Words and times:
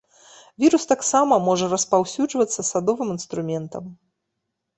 Вірус 0.61 0.87
таксама 0.91 1.33
можа 1.47 1.65
распаўсюджвацца 1.73 2.67
садовым 2.71 3.13
інструментам. 3.19 3.85